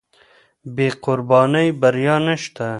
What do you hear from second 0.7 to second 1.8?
بې قربانۍ